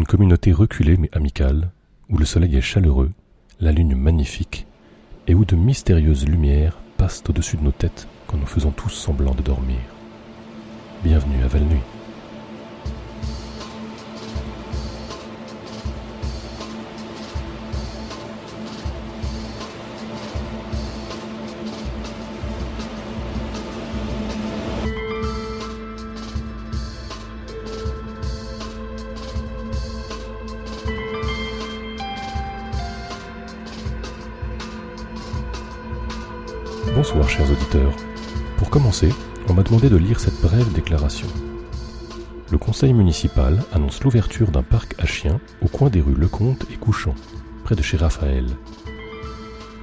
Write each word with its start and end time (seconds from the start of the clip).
d'une 0.00 0.06
communauté 0.06 0.50
reculée 0.50 0.96
mais 0.96 1.10
amicale, 1.12 1.68
où 2.08 2.16
le 2.16 2.24
soleil 2.24 2.56
est 2.56 2.62
chaleureux, 2.62 3.10
la 3.60 3.70
lune 3.70 3.94
magnifique, 3.94 4.66
et 5.26 5.34
où 5.34 5.44
de 5.44 5.54
mystérieuses 5.54 6.26
lumières 6.26 6.78
passent 6.96 7.22
au-dessus 7.28 7.58
de 7.58 7.64
nos 7.64 7.70
têtes 7.70 8.08
quand 8.26 8.38
nous 8.38 8.46
faisons 8.46 8.70
tous 8.70 8.88
semblant 8.88 9.34
de 9.34 9.42
dormir. 9.42 9.76
Bienvenue 11.04 11.44
à 11.44 11.48
Val-Nuit. 11.48 11.99
Bonsoir 36.88 37.28
chers 37.28 37.48
auditeurs. 37.50 37.94
Pour 38.56 38.68
commencer, 38.68 39.10
on 39.48 39.54
m'a 39.54 39.62
demandé 39.62 39.88
de 39.88 39.96
lire 39.96 40.18
cette 40.18 40.40
brève 40.40 40.72
déclaration. 40.72 41.28
Le 42.50 42.58
conseil 42.58 42.92
municipal 42.92 43.62
annonce 43.72 44.02
l'ouverture 44.02 44.50
d'un 44.50 44.64
parc 44.64 44.94
à 44.98 45.06
chiens 45.06 45.40
au 45.62 45.68
coin 45.68 45.88
des 45.88 46.00
rues 46.00 46.16
Lecomte 46.16 46.66
et 46.72 46.76
Couchant, 46.76 47.14
près 47.62 47.76
de 47.76 47.82
chez 47.82 47.96
Raphaël. 47.96 48.46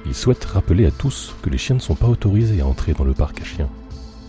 Il 0.04 0.14
souhaite 0.14 0.44
rappeler 0.44 0.84
à 0.86 0.90
tous 0.90 1.34
que 1.40 1.48
les 1.48 1.56
chiens 1.56 1.76
ne 1.76 1.80
sont 1.80 1.94
pas 1.94 2.08
autorisés 2.08 2.60
à 2.60 2.66
entrer 2.66 2.92
dans 2.92 3.04
le 3.04 3.14
parc 3.14 3.40
à 3.40 3.44
chiens. 3.44 3.70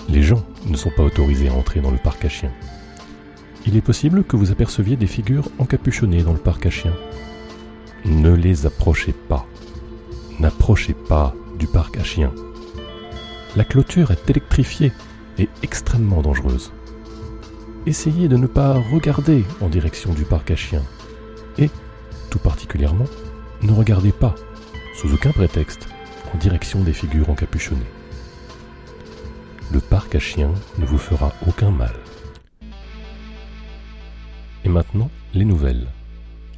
Les 0.08 0.23
gens 0.23 0.44
ne 0.66 0.78
sont 0.78 0.92
pas 0.95 1.04
autorisés 1.04 1.50
à 1.50 1.54
entrer 1.54 1.81
dans 1.81 1.92
le 1.92 1.98
parc 1.98 2.23
à 2.23 2.30
chiens. 2.30 2.54
Il 3.66 3.76
est 3.76 3.81
possible 3.81 4.23
que 4.23 4.38
vous 4.38 4.52
aperceviez 4.52 4.95
des 4.95 5.08
figures 5.08 5.50
encapuchonnées 5.59 6.23
dans 6.23 6.34
le 6.34 6.40
parc 6.40 6.66
à 6.66 6.70
chiens. 6.70 6.95
Ne 8.06 8.34
les 8.34 8.66
approchez 8.66 9.14
pas. 9.14 9.45
N'approchez 10.40 10.94
pas 10.94 11.36
du 11.58 11.67
parc 11.67 11.97
à 11.97 12.03
chiens. 12.03 12.31
La 13.55 13.64
clôture 13.64 14.11
est 14.11 14.30
électrifiée 14.30 14.92
et 15.39 15.50
extrêmement 15.64 16.22
dangereuse. 16.22 16.72
Essayez 17.88 18.28
de 18.28 18.38
ne 18.38 18.45
pas 18.45 18.73
regarder 18.73 19.44
en 19.59 19.69
direction 19.69 20.14
du 20.14 20.23
parc 20.23 20.52
à 20.52 20.56
chiens. 20.56 20.83
Et, 21.58 21.72
tout 22.30 22.38
particulièrement, 22.38 23.08
ne 23.64 23.72
regardez 23.72 24.11
pas, 24.11 24.36
sous 24.95 25.14
aucun 25.14 25.31
prétexte, 25.31 25.89
en 26.33 26.38
direction 26.38 26.81
des 26.81 26.94
figures 26.94 27.30
encapuchonnées. 27.31 27.81
Le 29.72 29.80
parc 29.80 30.13
à 30.13 30.19
chiens 30.19 30.53
ne 30.78 30.86
vous 30.86 31.00
fera 31.00 31.34
aucun 31.47 31.72
mal. 31.72 31.95
Et 34.63 34.69
maintenant, 34.69 35.09
les 35.34 35.45
nouvelles. 35.45 35.88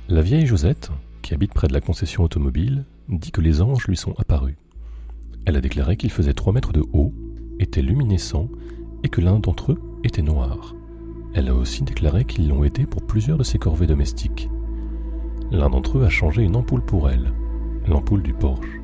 La 0.10 0.22
vieille 0.22 0.46
Josette, 0.46 0.92
qui 1.22 1.34
habite 1.34 1.54
près 1.54 1.68
de 1.68 1.74
la 1.74 1.82
concession 1.82 2.24
automobile, 2.24 2.84
dit 3.08 3.32
que 3.32 3.42
les 3.42 3.62
anges 3.62 3.88
lui 3.88 3.96
sont 3.96 4.14
apparus. 4.18 4.56
Elle 5.46 5.56
a 5.56 5.62
déclaré 5.62 5.98
qu'ils 5.98 6.12
faisaient 6.12 6.34
3 6.34 6.54
mètres 6.54 6.74
de 6.74 6.84
haut, 6.94 7.14
étaient 7.60 7.82
luminescents 7.82 8.50
et 9.04 9.10
que 9.10 9.22
l'un 9.22 9.40
d'entre 9.40 9.74
eux 9.74 9.82
était 10.04 10.22
noir. 10.22 10.76
Elle 11.34 11.48
a 11.48 11.56
aussi 11.56 11.84
déclaré 11.84 12.26
qu'ils 12.26 12.48
l'ont 12.48 12.64
été 12.64 12.86
pour 12.86 13.02
plusieurs 13.04 13.38
de 13.38 13.44
ses 13.44 13.58
corvées 13.58 13.88
domestiques. 13.88 14.50
L'un 15.52 15.70
d'entre 15.70 15.98
eux 15.98 16.06
a 16.06 16.10
changé 16.10 16.44
une 16.44 16.56
ampoule 16.56 16.84
pour 16.84 17.10
elle, 17.10 17.34
l'ampoule 17.88 18.22
du 18.22 18.34
Porsche. 18.34 18.82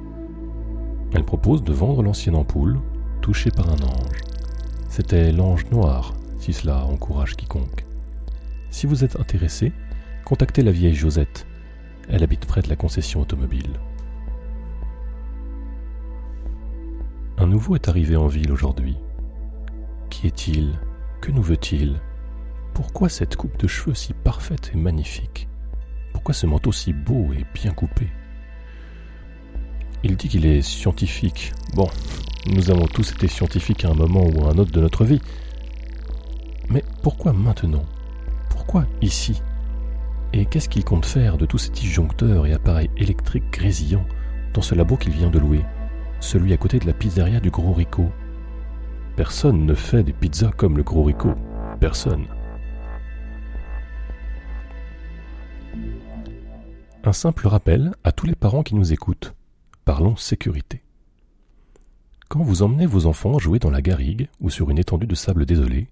Elle 1.13 1.23
propose 1.23 1.63
de 1.63 1.73
vendre 1.73 2.03
l'ancienne 2.03 2.35
ampoule, 2.35 2.79
touchée 3.21 3.51
par 3.51 3.69
un 3.69 3.77
ange. 3.83 4.21
C'était 4.89 5.31
l'ange 5.31 5.69
noir, 5.71 6.15
si 6.39 6.53
cela 6.53 6.85
encourage 6.85 7.35
quiconque. 7.35 7.85
Si 8.71 8.87
vous 8.87 9.03
êtes 9.03 9.19
intéressé, 9.19 9.71
contactez 10.25 10.61
la 10.61 10.71
vieille 10.71 10.95
Josette. 10.95 11.45
Elle 12.09 12.23
habite 12.23 12.45
près 12.45 12.61
de 12.61 12.69
la 12.69 12.75
concession 12.75 13.21
automobile. 13.21 13.79
Nouveau 17.47 17.75
est 17.75 17.87
arrivé 17.87 18.17
en 18.17 18.27
ville 18.27 18.51
aujourd'hui. 18.51 18.97
Qui 20.09 20.27
est-il? 20.27 20.73
Que 21.21 21.31
nous 21.31 21.41
veut-il? 21.41 22.01
Pourquoi 22.73 23.07
cette 23.07 23.37
coupe 23.37 23.57
de 23.57 23.67
cheveux 23.67 23.95
si 23.95 24.13
parfaite 24.13 24.71
et 24.73 24.77
magnifique? 24.77 25.47
Pourquoi 26.11 26.33
ce 26.33 26.45
manteau 26.45 26.73
si 26.73 26.91
beau 26.91 27.31
et 27.31 27.45
bien 27.53 27.71
coupé? 27.71 28.09
Il 30.03 30.17
dit 30.17 30.27
qu'il 30.27 30.45
est 30.45 30.61
scientifique. 30.61 31.53
Bon, 31.73 31.87
nous 32.47 32.69
avons 32.69 32.85
tous 32.85 33.13
été 33.13 33.29
scientifiques 33.29 33.85
à 33.85 33.91
un 33.91 33.95
moment 33.95 34.25
ou 34.25 34.45
à 34.45 34.51
un 34.51 34.57
autre 34.57 34.73
de 34.73 34.81
notre 34.81 35.05
vie. 35.05 35.21
Mais 36.69 36.83
pourquoi 37.01 37.31
maintenant? 37.31 37.85
Pourquoi 38.49 38.85
ici? 39.01 39.41
Et 40.33 40.45
qu'est-ce 40.45 40.67
qu'il 40.67 40.83
compte 40.83 41.05
faire 41.05 41.37
de 41.37 41.45
tous 41.45 41.59
ces 41.59 41.71
disjoncteurs 41.71 42.45
et 42.45 42.51
appareils 42.51 42.91
électriques 42.97 43.51
grésillants 43.53 44.05
dans 44.53 44.61
ce 44.61 44.75
labo 44.75 44.97
qu'il 44.97 45.13
vient 45.13 45.29
de 45.29 45.39
louer? 45.39 45.63
Celui 46.19 46.53
à 46.53 46.57
côté 46.57 46.79
de 46.79 46.85
la 46.85 46.93
pizzeria 46.93 47.39
du 47.39 47.49
Gros 47.49 47.73
Rico. 47.73 48.09
Personne 49.15 49.65
ne 49.65 49.73
fait 49.73 50.03
des 50.03 50.13
pizzas 50.13 50.51
comme 50.51 50.77
le 50.77 50.83
Gros 50.83 51.03
Rico. 51.03 51.33
Personne. 51.79 52.25
Un 57.03 57.13
simple 57.13 57.47
rappel 57.47 57.93
à 58.03 58.11
tous 58.11 58.25
les 58.25 58.35
parents 58.35 58.63
qui 58.63 58.75
nous 58.75 58.91
écoutent. 58.91 59.33
Parlons 59.85 60.15
sécurité. 60.15 60.83
Quand 62.27 62.41
vous 62.41 62.61
emmenez 62.61 62.85
vos 62.85 63.05
enfants 63.05 63.39
jouer 63.39 63.59
dans 63.59 63.69
la 63.69 63.81
garrigue 63.81 64.27
ou 64.41 64.49
sur 64.49 64.69
une 64.69 64.77
étendue 64.77 65.07
de 65.07 65.15
sable 65.15 65.45
désolé, 65.45 65.87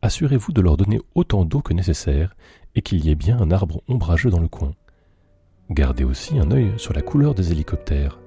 assurez-vous 0.00 0.52
de 0.52 0.62
leur 0.62 0.78
donner 0.78 1.00
autant 1.14 1.44
d'eau 1.44 1.60
que 1.60 1.74
nécessaire 1.74 2.34
et 2.74 2.80
qu'il 2.80 3.04
y 3.04 3.10
ait 3.10 3.14
bien 3.14 3.38
un 3.38 3.50
arbre 3.50 3.82
ombrageux 3.88 4.30
dans 4.30 4.40
le 4.40 4.48
coin. 4.48 4.72
Gardez 5.70 6.04
aussi 6.04 6.38
un 6.38 6.50
œil 6.50 6.72
sur 6.78 6.94
la 6.94 7.02
couleur 7.02 7.34
des 7.34 7.52
hélicoptères. 7.52 8.18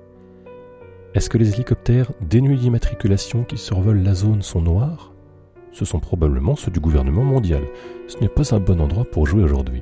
Est-ce 1.18 1.32
que 1.32 1.40
les 1.40 1.56
hélicoptères 1.56 2.12
dénués 2.22 2.58
d'immatriculation 2.58 3.44
qui 3.44 3.58
survolent 3.58 4.04
la 4.04 4.14
zone 4.14 4.44
sont 4.44 4.62
noirs? 4.62 5.14
Ce 5.72 5.84
sont 5.84 6.00
probablement 6.00 6.56
ceux 6.56 6.70
du 6.70 6.80
gouvernement 6.80 7.24
mondial. 7.24 7.64
Ce 8.06 8.20
n'est 8.20 8.30
pas 8.30 8.54
un 8.54 8.60
bon 8.60 8.80
endroit 8.80 9.04
pour 9.04 9.26
jouer 9.26 9.42
aujourd'hui. 9.42 9.82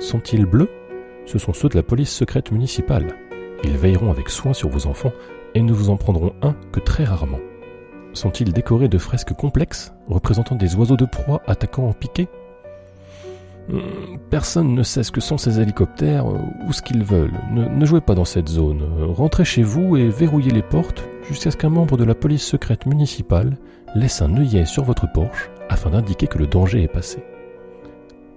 Sont-ils 0.00 0.44
bleus? 0.44 0.68
Ce 1.24 1.38
sont 1.38 1.52
ceux 1.52 1.68
de 1.68 1.76
la 1.76 1.84
police 1.84 2.10
secrète 2.10 2.50
municipale. 2.50 3.14
Ils 3.62 3.76
veilleront 3.76 4.10
avec 4.10 4.28
soin 4.28 4.54
sur 4.54 4.70
vos 4.70 4.88
enfants 4.88 5.12
et 5.54 5.62
ne 5.62 5.72
vous 5.72 5.88
en 5.88 5.96
prendront 5.96 6.32
un 6.42 6.56
que 6.72 6.80
très 6.80 7.04
rarement. 7.04 7.38
Sont-ils 8.12 8.52
décorés 8.52 8.88
de 8.88 8.98
fresques 8.98 9.34
complexes 9.34 9.92
représentant 10.08 10.56
des 10.56 10.74
oiseaux 10.74 10.96
de 10.96 11.04
proie 11.04 11.42
attaquant 11.46 11.86
en 11.86 11.92
piqué? 11.92 12.24
Hmm, 12.24 12.37
personne 14.30 14.74
ne 14.74 14.82
sait 14.82 15.02
ce 15.02 15.12
que 15.12 15.20
sont 15.20 15.38
ces 15.38 15.60
hélicoptères 15.60 16.26
euh, 16.26 16.38
ou 16.66 16.72
ce 16.72 16.82
qu'ils 16.82 17.04
veulent. 17.04 17.38
Ne, 17.50 17.84
jouez 17.84 18.00
pas 18.00 18.14
dans 18.14 18.24
cette 18.24 18.48
zone. 18.48 18.82
Rentrez 19.14 19.44
chez 19.44 19.62
vous 19.62 19.96
et 19.96 20.08
verrouillez 20.08 20.50
les 20.50 20.62
portes 20.62 21.04
jusqu'à 21.28 21.50
ce 21.50 21.56
qu'un 21.56 21.68
membre 21.68 21.96
de 21.96 22.04
la 22.04 22.14
police 22.14 22.42
secrète 22.42 22.86
municipale 22.86 23.56
laisse 23.94 24.22
un 24.22 24.36
œillet 24.36 24.64
sur 24.64 24.84
votre 24.84 25.10
porche 25.12 25.50
afin 25.68 25.90
d'indiquer 25.90 26.26
que 26.26 26.38
le 26.38 26.46
danger 26.46 26.82
est 26.82 26.88
passé. 26.88 27.22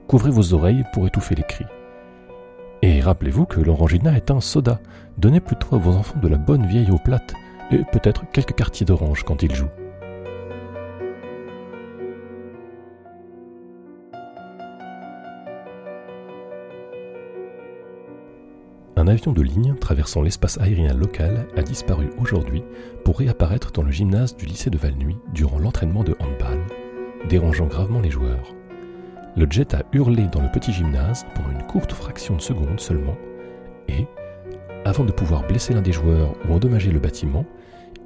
Couvrez 0.07 0.31
vos 0.31 0.53
oreilles 0.53 0.83
pour 0.93 1.07
étouffer 1.07 1.35
les 1.35 1.43
cris. 1.43 1.65
Et 2.81 2.99
rappelez-vous 2.99 3.45
que 3.45 3.61
l'orangina 3.61 4.15
est 4.15 4.31
un 4.31 4.41
soda. 4.41 4.79
Donnez 5.17 5.39
plutôt 5.39 5.75
à 5.75 5.79
vos 5.79 5.91
enfants 5.91 6.19
de 6.19 6.27
la 6.27 6.37
bonne 6.37 6.65
vieille 6.65 6.91
eau 6.91 6.97
plate 6.97 7.33
et 7.71 7.79
peut-être 7.91 8.29
quelques 8.31 8.55
quartiers 8.55 8.85
d'orange 8.85 9.23
quand 9.23 9.43
ils 9.43 9.55
jouent. 9.55 9.69
Un 19.01 19.07
avion 19.07 19.31
de 19.31 19.41
ligne 19.41 19.73
traversant 19.73 20.21
l'espace 20.21 20.59
aérien 20.59 20.93
local 20.93 21.47
a 21.57 21.63
disparu 21.63 22.11
aujourd'hui 22.19 22.63
pour 23.03 23.17
réapparaître 23.17 23.71
dans 23.71 23.81
le 23.81 23.89
gymnase 23.89 24.37
du 24.37 24.45
lycée 24.45 24.69
de 24.69 24.77
Valnuy 24.77 25.17
durant 25.33 25.57
l'entraînement 25.57 26.03
de 26.03 26.15
handball, 26.19 26.59
dérangeant 27.27 27.65
gravement 27.65 27.99
les 27.99 28.11
joueurs. 28.11 28.53
Le 29.35 29.47
jet 29.49 29.73
a 29.73 29.81
hurlé 29.91 30.27
dans 30.27 30.43
le 30.43 30.51
petit 30.51 30.71
gymnase 30.71 31.25
pendant 31.33 31.49
une 31.49 31.65
courte 31.65 31.93
fraction 31.93 32.35
de 32.35 32.41
seconde 32.41 32.79
seulement 32.79 33.17
et, 33.89 34.05
avant 34.85 35.03
de 35.03 35.11
pouvoir 35.11 35.47
blesser 35.47 35.73
l'un 35.73 35.81
des 35.81 35.93
joueurs 35.93 36.35
ou 36.47 36.53
endommager 36.53 36.91
le 36.91 36.99
bâtiment, 36.99 37.47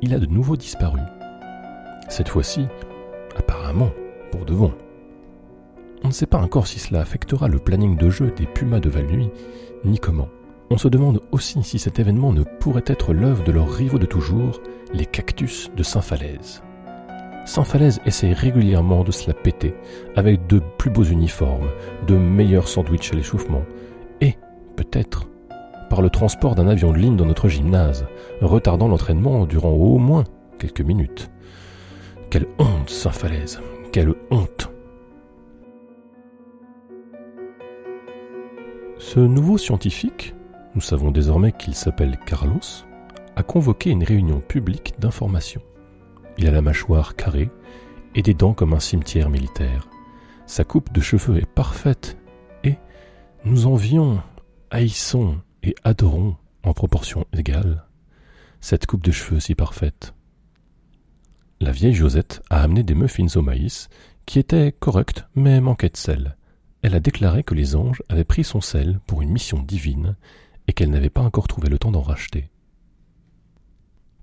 il 0.02 0.14
a 0.14 0.20
de 0.20 0.28
nouveau 0.28 0.56
disparu. 0.56 1.02
Cette 2.08 2.30
fois-ci, 2.30 2.68
apparemment, 3.36 3.92
pour 4.32 4.46
de 4.46 4.54
bon. 4.54 4.74
On 6.06 6.08
ne 6.08 6.14
sait 6.14 6.26
pas 6.26 6.38
encore 6.38 6.68
si 6.68 6.80
cela 6.80 7.02
affectera 7.02 7.50
le 7.50 7.60
planning 7.60 7.98
de 7.98 8.10
jeu 8.10 8.32
des 8.38 8.46
Pumas 8.46 8.80
de 8.80 8.90
Valnuy, 8.90 9.30
ni 9.84 10.00
comment. 10.00 10.30
On 10.72 10.78
se 10.78 10.88
demande 10.88 11.22
aussi 11.32 11.62
si 11.64 11.78
cet 11.78 12.00
événement 12.00 12.34
ne 12.34 12.44
pourrait 12.44 12.84
être 12.88 13.14
l'œuvre 13.14 13.44
de 13.44 13.52
leurs 13.52 13.72
rivaux 13.72 14.00
de 14.00 14.06
toujours, 14.06 14.62
les 14.94 15.06
cactus 15.06 15.70
de 15.76 15.84
Saint-Falaise. 15.84 16.64
Saint-Falaise 17.46 18.02
essaie 18.06 18.34
régulièrement 18.34 19.04
de 19.04 19.12
se 19.12 19.28
la 19.28 19.36
péter, 19.36 19.76
avec 20.16 20.48
de 20.48 20.60
plus 20.80 20.90
beaux 20.90 21.04
uniformes, 21.04 21.70
de 22.08 22.16
meilleurs 22.16 22.68
sandwichs 22.68 23.14
à 23.14 23.16
l'échauffement, 23.16 23.64
et, 24.22 24.36
peut-être, 24.76 25.30
par 25.90 26.02
le 26.02 26.10
transport 26.10 26.56
d'un 26.56 26.68
avion 26.68 26.92
de 26.92 26.98
ligne 26.98 27.16
dans 27.16 27.26
notre 27.26 27.48
gymnase, 27.48 28.08
retardant 28.42 28.88
l'entraînement 28.88 29.46
durant 29.46 29.72
au 29.72 30.00
moins 30.00 30.24
quelques 30.58 30.82
minutes. 30.82 31.30
Quelle 32.32 32.48
honte, 32.58 32.90
Saint-Falaise, 32.90 33.62
quelle 33.92 34.16
honte 34.32 34.72
Ce 38.98 39.20
nouveau 39.20 39.60
scientifique, 39.60 40.35
nous 40.76 40.82
savons 40.82 41.12
désormais 41.12 41.54
qu'il 41.54 41.74
s'appelle 41.74 42.20
Carlos, 42.26 42.60
a 43.36 43.44
convoqué 43.44 43.90
une 43.90 44.04
réunion 44.04 44.42
publique 44.42 44.94
d'information. 45.00 45.62
Il 46.38 46.48
a 46.48 46.52
la 46.52 46.62
mâchoire 46.62 47.16
carrée 47.16 47.50
et 48.14 48.22
des 48.22 48.34
dents 48.34 48.54
comme 48.54 48.74
un 48.74 48.80
cimetière 48.80 49.30
militaire. 49.30 49.88
Sa 50.46 50.64
coupe 50.64 50.92
de 50.92 51.02
cheveux 51.02 51.38
est 51.38 51.50
parfaite 51.50 52.18
et 52.64 52.76
nous 53.46 53.68
envions, 53.68 54.22
haïssons 54.70 55.38
et 55.64 55.76
adorons 55.84 56.36
en 56.64 56.74
proportion 56.74 57.26
égale 57.34 57.86
cette 58.66 58.88
coupe 58.88 59.04
de 59.04 59.12
cheveux 59.12 59.40
si 59.40 59.54
parfaite. 59.54 60.16
La 61.62 61.72
vieille 61.72 61.94
Josette 61.94 62.42
a 62.50 62.64
amené 62.64 62.82
des 62.82 62.96
muffins 62.96 63.28
au 63.36 63.42
maïs 63.44 63.90
qui 64.26 64.40
étaient 64.40 64.72
corrects 64.72 65.24
mais 65.36 65.62
manquaient 65.62 65.90
de 65.90 65.98
sel. 65.98 66.36
Elle 66.82 66.96
a 66.96 67.00
déclaré 67.00 67.44
que 67.44 67.54
les 67.54 67.76
anges 67.76 68.02
avaient 68.10 68.24
pris 68.24 68.44
son 68.44 68.62
sel 68.62 69.00
pour 69.06 69.22
une 69.22 69.30
mission 69.30 69.62
divine 69.62 70.16
et 70.68 70.74
qu'elle 70.74 70.90
n'avait 70.90 71.10
pas 71.10 71.22
encore 71.22 71.48
trouvé 71.48 71.70
le 71.70 71.78
temps 71.78 71.92
d'en 71.92 72.02
racheter. 72.02 72.50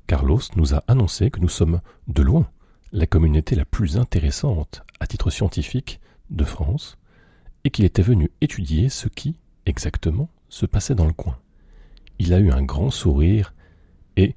Carlos 0.06 0.40
nous 0.56 0.74
a 0.74 0.84
annoncé 0.88 1.30
que 1.30 1.40
nous 1.40 1.48
sommes, 1.48 1.80
de 2.08 2.22
loin, 2.22 2.50
la 2.92 3.06
communauté 3.06 3.54
la 3.54 3.64
plus 3.64 3.96
intéressante 3.96 4.82
à 5.00 5.06
titre 5.06 5.30
scientifique 5.30 6.00
de 6.30 6.44
France 6.44 6.98
et 7.64 7.70
qu'il 7.70 7.84
était 7.84 8.02
venu 8.02 8.30
étudier 8.40 8.88
ce 8.88 9.08
qui, 9.08 9.36
exactement, 9.66 10.28
se 10.48 10.66
passait 10.66 10.94
dans 10.94 11.06
le 11.06 11.12
coin. 11.12 11.38
Il 12.18 12.34
a 12.34 12.38
eu 12.38 12.50
un 12.50 12.62
grand 12.62 12.90
sourire 12.90 13.54
et 14.16 14.36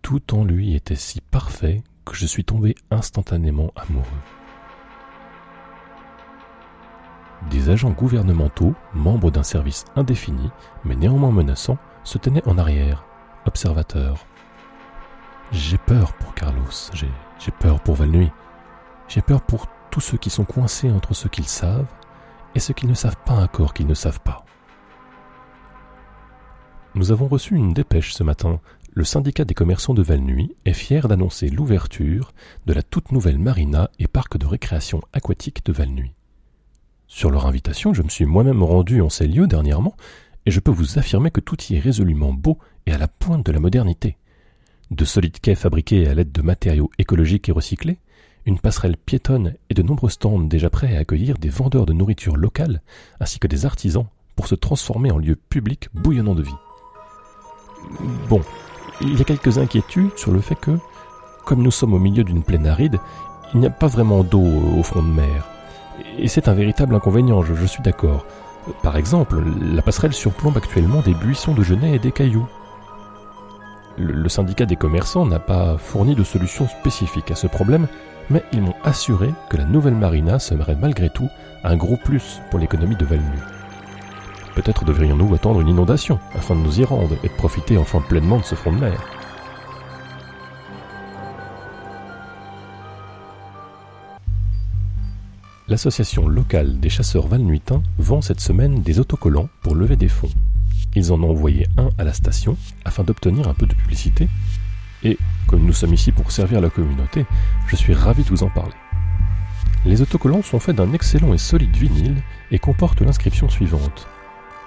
tout 0.00 0.34
en 0.34 0.44
lui 0.44 0.74
était 0.74 0.96
si 0.96 1.20
parfait 1.20 1.82
que 2.04 2.14
je 2.14 2.26
suis 2.26 2.44
tombé 2.44 2.74
instantanément 2.90 3.72
amoureux. 3.76 4.41
Des 7.50 7.70
agents 7.70 7.90
gouvernementaux, 7.90 8.74
membres 8.94 9.30
d'un 9.30 9.42
service 9.42 9.84
indéfini, 9.96 10.50
mais 10.84 10.96
néanmoins 10.96 11.30
menaçant, 11.30 11.78
se 12.04 12.18
tenaient 12.18 12.46
en 12.46 12.58
arrière, 12.58 13.04
observateurs. 13.46 14.26
J'ai 15.50 15.78
peur 15.78 16.14
pour 16.14 16.34
Carlos, 16.34 16.62
j'ai 16.92 17.52
peur 17.58 17.80
pour 17.80 17.96
Valnuy, 17.96 18.30
j'ai 19.08 19.20
peur 19.20 19.42
pour 19.42 19.66
tous 19.90 20.00
ceux 20.00 20.16
qui 20.16 20.30
sont 20.30 20.44
coincés 20.44 20.90
entre 20.90 21.14
ce 21.14 21.28
qu'ils 21.28 21.48
savent 21.48 21.92
et 22.54 22.60
ce 22.60 22.72
qu'ils 22.72 22.88
ne 22.88 22.94
savent 22.94 23.18
pas 23.26 23.34
encore 23.34 23.74
qu'ils 23.74 23.86
ne 23.86 23.94
savent 23.94 24.20
pas. 24.20 24.44
Nous 26.94 27.10
avons 27.10 27.26
reçu 27.26 27.54
une 27.54 27.72
dépêche 27.72 28.14
ce 28.14 28.22
matin 28.22 28.60
le 28.94 29.04
syndicat 29.04 29.46
des 29.46 29.54
commerçants 29.54 29.94
de 29.94 30.02
Valnuy 30.02 30.54
est 30.66 30.74
fier 30.74 31.08
d'annoncer 31.08 31.48
l'ouverture 31.48 32.34
de 32.66 32.74
la 32.74 32.82
toute 32.82 33.10
nouvelle 33.10 33.38
marina 33.38 33.88
et 33.98 34.06
parc 34.06 34.36
de 34.36 34.44
récréation 34.44 35.00
aquatique 35.14 35.64
de 35.64 35.72
Valnuy. 35.72 36.12
Sur 37.14 37.30
leur 37.30 37.46
invitation, 37.46 37.92
je 37.92 38.02
me 38.02 38.08
suis 38.08 38.24
moi-même 38.24 38.62
rendu 38.62 39.02
en 39.02 39.10
ces 39.10 39.28
lieux 39.28 39.46
dernièrement, 39.46 39.94
et 40.46 40.50
je 40.50 40.60
peux 40.60 40.70
vous 40.70 40.98
affirmer 40.98 41.30
que 41.30 41.42
tout 41.42 41.62
y 41.64 41.76
est 41.76 41.78
résolument 41.78 42.32
beau 42.32 42.56
et 42.86 42.92
à 42.92 42.96
la 42.96 43.06
pointe 43.06 43.44
de 43.44 43.52
la 43.52 43.60
modernité. 43.60 44.16
De 44.90 45.04
solides 45.04 45.38
quais 45.38 45.54
fabriqués 45.54 46.08
à 46.08 46.14
l'aide 46.14 46.32
de 46.32 46.40
matériaux 46.40 46.90
écologiques 46.98 47.50
et 47.50 47.52
recyclés, 47.52 47.98
une 48.46 48.58
passerelle 48.58 48.96
piétonne 48.96 49.56
et 49.68 49.74
de 49.74 49.82
nombreux 49.82 50.08
stands 50.08 50.40
déjà 50.40 50.70
prêts 50.70 50.96
à 50.96 51.00
accueillir 51.00 51.36
des 51.36 51.50
vendeurs 51.50 51.84
de 51.84 51.92
nourriture 51.92 52.34
locale 52.34 52.80
ainsi 53.20 53.38
que 53.38 53.46
des 53.46 53.66
artisans 53.66 54.06
pour 54.34 54.46
se 54.46 54.54
transformer 54.54 55.10
en 55.10 55.18
lieu 55.18 55.36
public 55.36 55.90
bouillonnant 55.92 56.34
de 56.34 56.42
vie. 56.42 56.50
Bon, 58.30 58.40
il 59.02 59.18
y 59.18 59.20
a 59.20 59.24
quelques 59.24 59.58
inquiétudes 59.58 60.16
sur 60.16 60.32
le 60.32 60.40
fait 60.40 60.58
que, 60.58 60.78
comme 61.44 61.62
nous 61.62 61.70
sommes 61.70 61.92
au 61.92 61.98
milieu 61.98 62.24
d'une 62.24 62.42
plaine 62.42 62.66
aride, 62.66 62.98
il 63.52 63.60
n'y 63.60 63.66
a 63.66 63.70
pas 63.70 63.86
vraiment 63.86 64.24
d'eau 64.24 64.46
au 64.78 64.82
fond 64.82 65.02
de 65.02 65.08
mer. 65.08 65.51
Et 66.18 66.28
c'est 66.28 66.48
un 66.48 66.54
véritable 66.54 66.94
inconvénient, 66.94 67.42
je, 67.42 67.66
suis 67.66 67.82
d'accord. 67.82 68.26
Par 68.82 68.96
exemple, 68.96 69.42
la 69.60 69.82
passerelle 69.82 70.12
surplombe 70.12 70.56
actuellement 70.56 71.00
des 71.00 71.14
buissons 71.14 71.54
de 71.54 71.62
genêts 71.62 71.96
et 71.96 71.98
des 71.98 72.12
cailloux. 72.12 72.46
Le, 73.98 74.28
syndicat 74.28 74.66
des 74.66 74.76
commerçants 74.76 75.26
n'a 75.26 75.38
pas 75.38 75.76
fourni 75.76 76.14
de 76.14 76.24
solution 76.24 76.66
spécifique 76.66 77.30
à 77.30 77.34
ce 77.34 77.46
problème, 77.46 77.86
mais 78.30 78.42
ils 78.52 78.62
m'ont 78.62 78.74
assuré 78.84 79.30
que 79.50 79.56
la 79.56 79.64
nouvelle 79.64 79.94
marina 79.94 80.38
serait 80.38 80.76
malgré 80.80 81.10
tout 81.10 81.28
un 81.64 81.76
gros 81.76 81.96
plus 81.96 82.40
pour 82.50 82.58
l'économie 82.58 82.96
de 82.96 83.04
Valmy. 83.04 83.38
Peut-être 84.54 84.84
devrions-nous 84.84 85.34
attendre 85.34 85.60
une 85.60 85.68
inondation 85.68 86.18
afin 86.34 86.54
de 86.54 86.60
nous 86.60 86.80
y 86.80 86.84
rendre 86.84 87.16
et 87.22 87.28
de 87.28 87.34
profiter 87.34 87.78
enfin 87.78 88.00
pleinement 88.00 88.38
de 88.38 88.44
ce 88.44 88.54
front 88.54 88.72
de 88.72 88.80
mer. 88.80 89.21
L'association 95.72 96.28
locale 96.28 96.80
des 96.80 96.90
chasseurs 96.90 97.26
valnuitins 97.26 97.82
vend 97.96 98.20
cette 98.20 98.40
semaine 98.40 98.82
des 98.82 99.00
autocollants 99.00 99.48
pour 99.62 99.74
lever 99.74 99.96
des 99.96 100.10
fonds. 100.10 100.28
Ils 100.94 101.10
en 101.12 101.22
ont 101.22 101.30
envoyé 101.30 101.66
un 101.78 101.88
à 101.96 102.04
la 102.04 102.12
station 102.12 102.58
afin 102.84 103.04
d'obtenir 103.04 103.48
un 103.48 103.54
peu 103.54 103.64
de 103.64 103.72
publicité. 103.72 104.28
Et 105.02 105.16
comme 105.46 105.64
nous 105.64 105.72
sommes 105.72 105.94
ici 105.94 106.12
pour 106.12 106.30
servir 106.30 106.60
la 106.60 106.68
communauté, 106.68 107.24
je 107.68 107.76
suis 107.76 107.94
ravi 107.94 108.22
de 108.22 108.28
vous 108.28 108.42
en 108.42 108.50
parler. 108.50 108.74
Les 109.86 110.02
autocollants 110.02 110.42
sont 110.42 110.60
faits 110.60 110.76
d'un 110.76 110.92
excellent 110.92 111.32
et 111.32 111.38
solide 111.38 111.74
vinyle 111.74 112.22
et 112.50 112.58
comportent 112.58 113.00
l'inscription 113.00 113.48
suivante 113.48 114.06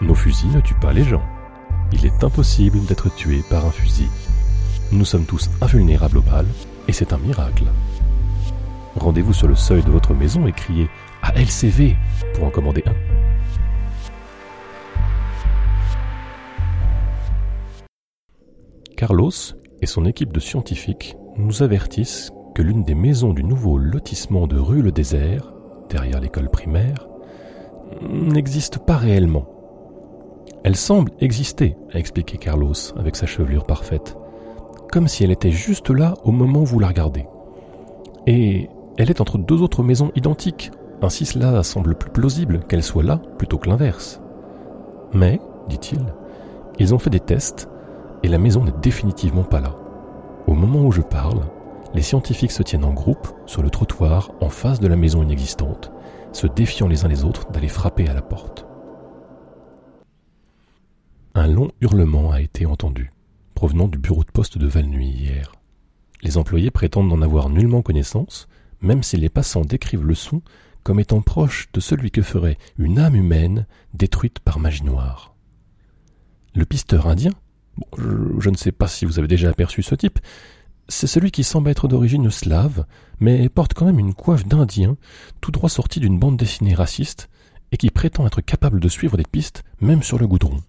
nos 0.02 0.16
fusils 0.16 0.52
ne 0.52 0.60
tuent 0.60 0.74
pas 0.74 0.92
les 0.92 1.04
gens. 1.04 1.24
Il 1.94 2.04
est 2.04 2.24
impossible 2.24 2.84
d'être 2.86 3.14
tué 3.16 3.44
par 3.48 3.66
un 3.66 3.72
fusil. 3.72 4.08
Nous 4.92 5.06
sommes 5.06 5.26
tous 5.26 5.52
invulnérables 5.62 6.18
aux 6.18 6.24
balles, 6.24 6.50
et 6.88 6.94
c'est 6.94 7.14
un 7.14 7.18
miracle. 7.18 7.66
Rendez-vous 8.96 9.34
sur 9.34 9.48
le 9.48 9.56
seuil 9.56 9.84
de 9.84 9.92
votre 9.92 10.14
maison 10.14 10.48
et 10.48 10.52
criez 10.52 10.90
à 11.22 11.34
LCV 11.34 11.96
pour 12.34 12.46
en 12.46 12.50
commander 12.50 12.84
un. 12.86 12.94
Carlos 18.96 19.32
et 19.82 19.86
son 19.86 20.06
équipe 20.06 20.32
de 20.32 20.40
scientifiques 20.40 21.16
nous 21.38 21.64
avertissent 21.64 22.32
que 22.56 22.62
l'une 22.62 22.84
des 22.84 22.96
maisons 22.96 23.34
du 23.34 23.44
nouveau 23.44 23.78
lotissement 23.78 24.48
de 24.48 24.58
rue 24.58 24.82
Le 24.82 24.92
Désert, 24.92 25.54
derrière 25.90 26.22
l'école 26.22 26.50
primaire, 26.50 27.08
n'existe 28.02 28.80
pas 28.80 28.96
réellement 28.96 29.56
elle 30.66 30.76
semble 30.76 31.12
exister, 31.20 31.78
a 31.94 32.00
expliqué 32.00 32.40
Carlos 32.40 32.74
avec 32.98 33.16
sa 33.16 33.28
chevelure 33.28 33.68
parfaite, 33.68 34.18
comme 34.92 35.08
si 35.08 35.24
elle 35.24 35.30
était 35.30 35.52
juste 35.52 35.92
là 35.92 36.16
au 36.24 36.32
moment 36.32 36.62
où 36.62 36.66
vous 36.66 36.80
la 36.80 36.88
regardez. 36.88 37.28
Et 38.26 38.68
elle 38.98 39.10
est 39.10 39.22
entre 39.22 39.38
deux 39.38 39.62
autres 39.62 39.84
maisons 39.84 40.12
identiques, 40.16 40.72
ainsi 41.02 41.26
cela 41.26 41.62
semble 41.64 41.96
plus 41.96 42.10
plausible 42.10 42.60
qu'elle 42.68 42.84
soit 42.84 43.04
là 43.04 43.18
plutôt 43.38 43.58
que 43.58 43.70
l'inverse. 43.70 44.22
Mais, 45.14 45.40
dit-il, 45.68 46.00
ils 46.80 46.94
ont 46.94 47.00
fait 47.00 47.10
des 47.10 47.20
tests 47.20 47.70
et 48.24 48.28
la 48.28 48.38
maison 48.38 48.64
n'est 48.64 48.74
définitivement 48.82 49.44
pas 49.44 49.60
là. 49.60 49.76
Au 50.48 50.54
moment 50.54 50.84
où 50.84 50.92
je 50.92 51.02
parle, 51.02 51.42
les 51.94 52.02
scientifiques 52.02 52.52
se 52.52 52.64
tiennent 52.64 52.86
en 52.86 52.94
groupe 52.94 53.28
sur 53.46 53.62
le 53.62 53.70
trottoir 53.70 54.32
en 54.42 54.50
face 54.50 54.80
de 54.80 54.88
la 54.88 54.96
maison 54.96 55.24
inexistante, 55.24 55.92
se 56.32 56.48
défiant 56.48 56.88
les 56.88 57.06
uns 57.06 57.08
les 57.08 57.24
autres 57.24 57.50
d'aller 57.52 57.70
frapper 57.70 58.08
à 58.10 58.14
la 58.14 58.22
porte. 58.22 58.66
Un 61.34 61.48
long 61.48 61.72
hurlement 61.82 62.32
a 62.32 62.42
été 62.42 62.66
entendu, 62.66 63.12
provenant 63.56 63.88
du 63.88 63.98
bureau 63.98 64.24
de 64.24 64.32
poste 64.32 64.58
de 64.58 64.68
Valnuy 64.68 65.08
hier. 65.08 65.52
Les 66.22 66.38
employés 66.38 66.72
prétendent 66.72 67.10
n'en 67.10 67.22
avoir 67.22 67.50
nullement 67.50 67.82
connaissance, 67.82 68.48
même 68.86 69.04
si 69.04 69.18
les 69.18 69.30
passants 69.30 69.66
décrivent 69.66 70.06
le 70.06 70.16
son 70.16 70.42
comme 70.84 71.00
étant 71.00 71.22
proche 71.22 71.68
de 71.74 71.80
celui 71.80 72.12
que 72.12 72.22
ferait 72.22 72.60
une 72.78 73.00
âme 73.00 73.16
humaine 73.16 73.66
détruite 73.94 74.40
par 74.40 74.60
magie 74.60 74.84
noire. 74.84 75.36
Le 76.54 76.64
pisteur 76.64 77.08
indien, 77.08 77.32
je, 77.98 78.50
ne 78.50 78.56
sais 78.56 78.72
pas 78.72 78.88
si 78.88 79.06
vous 79.06 79.18
avez 79.18 79.28
déjà 79.28 79.50
aperçu 79.50 79.82
ce 79.82 79.96
type, 79.96 80.20
c'est 80.88 81.08
celui 81.08 81.32
qui 81.32 81.44
semble 81.44 81.70
être 81.70 81.88
d'origine 81.88 82.30
slave, 82.30 82.86
mais 83.20 83.50
porte 83.50 83.74
quand 83.74 83.88
même 83.88 84.00
une 84.00 84.14
coiffe 84.14 84.46
d'indien, 84.46 84.96
tout 85.42 85.52
droit 85.52 85.70
sorti 85.70 86.00
d'une 86.00 86.20
bande 86.20 86.38
dessinée 86.38 86.76
raciste, 86.76 87.30
et 87.72 87.78
qui 87.78 87.90
prétend 87.90 88.28
être 88.28 88.42
capable 88.42 88.80
de 88.80 88.88
suivre 88.88 89.18
des 89.18 89.24
pistes 89.24 89.64
même 89.82 90.04
sur 90.04 90.20
le 90.20 90.28
goudron. 90.28 90.62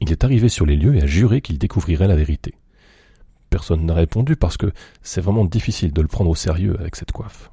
Il 0.00 0.10
est 0.10 0.24
arrivé 0.24 0.48
sur 0.48 0.64
les 0.64 0.76
lieux 0.76 0.96
et 0.96 1.02
a 1.02 1.06
juré 1.06 1.42
qu'il 1.42 1.58
découvrirait 1.58 2.08
la 2.08 2.16
vérité. 2.16 2.54
Personne 3.56 3.86
n'a 3.86 3.94
répondu 3.94 4.36
parce 4.36 4.58
que 4.58 4.70
c'est 5.00 5.22
vraiment 5.22 5.46
difficile 5.46 5.90
de 5.90 6.02
le 6.02 6.08
prendre 6.08 6.28
au 6.28 6.34
sérieux 6.34 6.76
avec 6.78 6.94
cette 6.94 7.12
coiffe. 7.12 7.50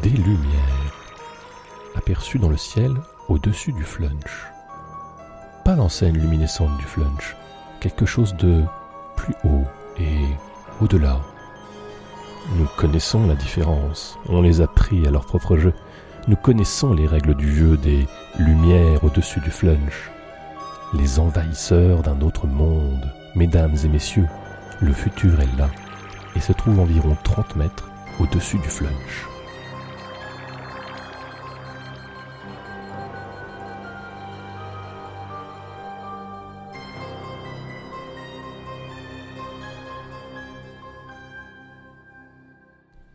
Des 0.00 0.10
lumières 0.10 0.94
aperçues 1.96 2.38
dans 2.38 2.50
le 2.50 2.56
ciel 2.56 2.92
au-dessus 3.28 3.72
du 3.72 3.82
flunch. 3.82 4.46
Pas 5.64 5.74
l'enseigne 5.74 6.18
luminescente 6.18 6.78
du 6.78 6.84
flunch, 6.84 7.34
quelque 7.80 8.06
chose 8.06 8.36
de 8.36 8.62
plus 9.16 9.34
haut 9.42 9.66
et 9.98 10.28
au-delà. 10.80 11.20
Nous 12.54 12.68
connaissons 12.76 13.26
la 13.26 13.34
différence, 13.34 14.16
on 14.28 14.40
les 14.40 14.60
a 14.60 14.68
pris 14.68 15.04
à 15.04 15.10
leur 15.10 15.26
propre 15.26 15.56
jeu. 15.56 15.74
Nous 16.28 16.36
connaissons 16.36 16.94
les 16.94 17.08
règles 17.08 17.34
du 17.34 17.52
jeu 17.56 17.76
des 17.76 18.06
lumières 18.38 19.02
au-dessus 19.02 19.40
du 19.40 19.50
flunch. 19.50 20.12
Les 20.94 21.18
envahisseurs 21.18 22.02
d'un 22.02 22.20
autre 22.20 22.46
monde. 22.46 23.12
Mesdames 23.34 23.76
et 23.82 23.88
messieurs, 23.88 24.28
le 24.82 24.92
futur 24.92 25.40
est 25.40 25.56
là 25.56 25.70
et 26.36 26.40
se 26.40 26.52
trouve 26.52 26.80
environ 26.80 27.16
30 27.24 27.56
mètres 27.56 27.90
au-dessus 28.20 28.58
du 28.58 28.68
flunch. 28.68 28.92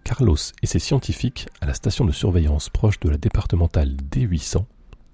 Carlos 0.03 0.35
et 0.63 0.65
ses 0.65 0.79
scientifiques 0.79 1.47
à 1.61 1.67
la 1.67 1.75
station 1.75 2.05
de 2.05 2.11
surveillance 2.11 2.69
proche 2.69 2.99
de 3.01 3.09
la 3.09 3.17
départementale 3.17 3.95
D800 4.11 4.65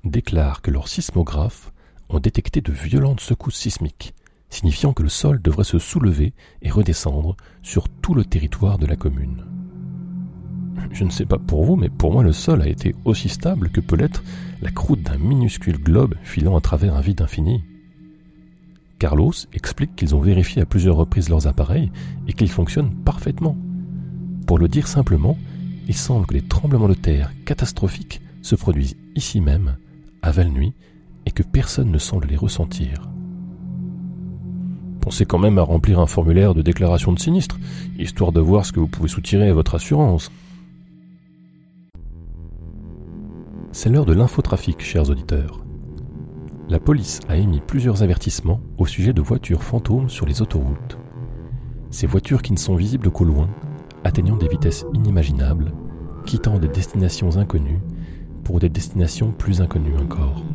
déclarent 0.06 0.62
que 0.62 0.72
leurs 0.72 0.88
sismographes 0.88 1.74
ont 2.08 2.20
détecté 2.20 2.62
de 2.62 2.72
violentes 2.72 3.20
secousses 3.20 3.58
sismiques 3.58 4.14
signifiant 4.54 4.94
que 4.94 5.04
le 5.04 5.10
sol 5.10 5.42
devrait 5.42 5.64
se 5.64 5.80
soulever 5.80 6.34
et 6.62 6.70
redescendre 6.70 7.36
sur 7.64 7.90
tout 7.90 8.14
le 8.14 8.24
territoire 8.24 8.78
de 8.78 8.86
la 8.86 8.96
commune. 8.96 9.44
Je 10.92 11.04
ne 11.04 11.10
sais 11.10 11.26
pas 11.26 11.40
pour 11.40 11.66
vous, 11.66 11.76
mais 11.76 11.90
pour 11.90 12.12
moi 12.12 12.24
le 12.24 12.34
sol 12.34 12.62
a 12.62 12.68
été 12.68 12.94
aussi 13.04 13.30
stable 13.30 13.70
que 13.70 13.82
peut 13.82 13.96
l'être 13.96 14.24
la 14.62 14.70
croûte 14.70 15.02
d'un 15.02 15.18
minuscule 15.18 15.78
globe 15.78 16.16
filant 16.24 16.56
à 16.56 16.62
travers 16.62 16.96
un 16.96 17.02
vide 17.02 17.22
infini. 17.22 17.64
Carlos 19.00 19.34
explique 19.54 19.96
qu'ils 19.96 20.16
ont 20.16 20.22
vérifié 20.22 20.62
à 20.62 20.66
plusieurs 20.66 20.98
reprises 20.98 21.30
leurs 21.30 21.48
appareils 21.48 21.92
et 22.28 22.34
qu'ils 22.34 22.52
fonctionnent 22.52 22.94
parfaitement. 23.04 23.58
Pour 24.46 24.60
le 24.60 24.68
dire 24.68 24.88
simplement, 24.88 25.38
il 25.88 25.96
semble 25.96 26.28
que 26.28 26.36
les 26.36 26.48
tremblements 26.48 26.88
de 26.88 26.94
terre 26.94 27.34
catastrophiques 27.46 28.22
se 28.42 28.56
produisent 28.56 28.98
ici 29.16 29.42
même, 29.42 29.78
à 30.22 30.32
Val-Nuit, 30.32 30.74
et 31.26 31.32
que 31.32 31.44
personne 31.44 31.92
ne 31.92 31.98
semble 31.98 32.28
les 32.28 32.38
ressentir. 32.38 33.13
Pensez 35.04 35.26
quand 35.26 35.38
même 35.38 35.58
à 35.58 35.64
remplir 35.64 36.00
un 36.00 36.08
formulaire 36.08 36.54
de 36.54 36.62
déclaration 36.62 37.12
de 37.12 37.20
sinistre, 37.20 37.60
histoire 38.00 38.32
de 38.32 38.40
voir 38.40 38.66
ce 38.66 38.72
que 38.72 38.80
vous 38.80 38.88
pouvez 38.88 39.10
soutirer 39.10 39.50
à 39.50 39.54
votre 39.54 39.76
assurance. 39.76 40.32
C'est 43.74 43.90
l'heure 43.90 44.06
de 44.06 44.14
l'infotrafic, 44.14 44.82
chers 44.82 45.10
auditeurs. 45.10 45.66
La 46.70 46.80
police 46.80 47.20
a 47.28 47.36
émis 47.36 47.60
plusieurs 47.60 48.02
avertissements 48.02 48.62
au 48.78 48.86
sujet 48.86 49.12
de 49.12 49.22
voitures 49.22 49.62
fantômes 49.62 50.10
sur 50.10 50.26
les 50.26 50.42
autoroutes. 50.42 50.98
Ces 51.92 52.08
voitures 52.08 52.42
qui 52.42 52.54
ne 52.54 52.58
sont 52.58 52.78
visibles 52.78 53.12
qu'au 53.12 53.26
loin, 53.26 53.50
atteignant 54.06 54.38
des 54.38 54.48
vitesses 54.48 54.86
inimaginables, 54.94 55.74
quittant 56.26 56.60
des 56.60 56.70
destinations 56.70 57.36
inconnues 57.36 57.82
pour 58.46 58.62
des 58.62 58.70
destinations 58.70 59.34
plus 59.34 59.60
inconnues 59.60 59.98
encore. 59.98 60.46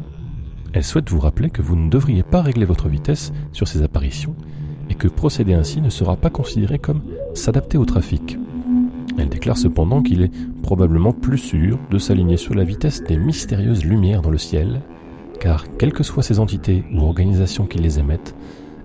Elle 0.73 0.85
souhaite 0.85 1.11
vous 1.11 1.21
rappeler 1.21 1.51
que 1.51 1.63
vous 1.63 1.77
ne 1.77 1.89
devriez 1.89 2.23
pas 2.23 2.43
régler 2.43 2.65
votre 2.65 2.89
vitesse 2.89 3.33
sur 3.53 3.67
ces 3.69 3.83
apparitions 3.83 4.35
et 4.91 4.95
que 4.95 5.09
procéder 5.09 5.55
ainsi 5.55 5.81
ne 5.81 5.91
sera 5.91 6.17
pas 6.17 6.31
considéré 6.31 6.79
comme 6.79 7.03
s'adapter 7.35 7.79
au 7.79 7.85
trafic. 7.85 8.39
Elle 9.19 9.29
déclare 9.29 9.57
cependant 9.57 10.03
qu'il 10.03 10.23
est 10.23 10.33
probablement 10.63 11.13
plus 11.13 11.39
sûr 11.39 11.79
de 11.91 11.99
s'aligner 11.99 12.37
sur 12.37 12.55
la 12.55 12.65
vitesse 12.65 13.03
des 13.03 13.17
mystérieuses 13.17 13.85
lumières 13.85 14.23
dans 14.23 14.31
le 14.31 14.39
ciel, 14.39 14.83
car 15.41 15.65
quelles 15.77 15.93
que 15.93 16.05
soient 16.05 16.23
ces 16.23 16.39
entités 16.39 16.85
ou 16.93 17.01
organisations 17.01 17.67
qui 17.67 17.79
les 17.79 17.99
émettent, 17.99 18.35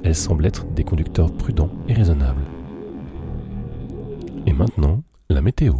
elles 0.03 0.15
semblent 0.15 0.45
être 0.45 0.65
des 0.73 0.83
conducteurs 0.83 1.31
prudents 1.31 1.69
et 1.87 1.93
raisonnables. 1.93 2.41
Et 4.45 4.53
maintenant, 4.53 5.01
la 5.29 5.41
météo. 5.41 5.73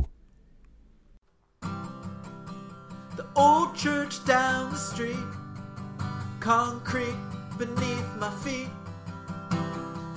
Concrete 6.44 7.16
beneath 7.58 8.06
my 8.20 8.30
feet, 8.44 8.68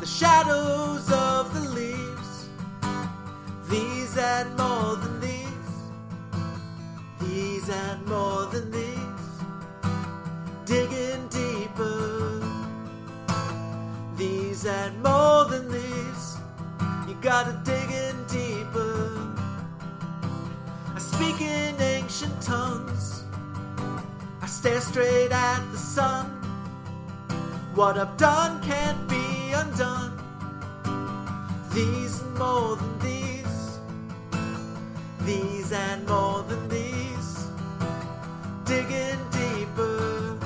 the 0.00 0.06
shadows 0.06 1.09
of 1.12 1.54
the 1.54 1.71
leaves, 1.71 2.49
these 3.71 4.18
and 4.18 4.49
more 4.56 4.97
than 4.97 5.21
these, 5.21 5.71
these 7.21 7.68
and 7.68 8.04
more 8.06 8.45
than 8.47 8.73
these, 8.73 9.28
digging 10.64 11.28
deeper, 11.28 12.42
these 14.16 14.66
and 14.66 15.00
more 15.04 15.45
than 15.45 15.71
these, 15.71 16.38
you 17.06 17.16
gotta 17.23 17.52
dig 17.62 17.88
in 17.88 18.16
deeper. 18.26 19.12
I 20.92 20.99
speak 20.99 21.40
in 21.40 21.80
ancient 21.80 22.42
tongues. 22.42 22.95
Stare 24.66 24.80
straight 24.80 25.30
at 25.30 25.61
the 25.70 25.78
sun. 25.78 26.26
What 27.76 27.96
I've 27.96 28.16
done 28.16 28.61
can't 28.62 29.08
be 29.08 29.52
undone. 29.52 30.18
These 31.73 32.20
and 32.20 32.37
more 32.37 32.75
than 32.75 32.99
these. 32.99 33.78
These 35.20 35.70
and 35.70 36.04
more 36.08 36.42
than 36.49 36.68
these. 36.68 37.46
Digging 38.64 39.23
deeper. 39.30 40.37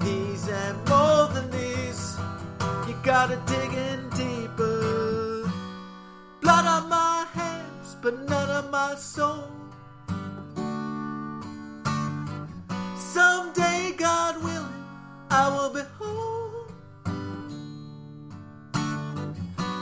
These 0.00 0.48
and 0.48 0.76
more 0.88 1.28
than 1.34 1.50
these. 1.50 2.16
You 2.88 2.94
gotta 3.02 3.36
dig 3.44 3.74
in 3.74 4.08
deeper. 4.16 5.52
Blood 6.40 6.64
on 6.64 6.88
my 6.88 7.26
hands, 7.34 7.96
but 8.00 8.26
none 8.26 8.48
of 8.48 8.70
my 8.70 8.94
soul. 8.94 9.57
I 15.40 15.48
will 15.54 15.70
be 15.70 15.82
home. 16.00 16.66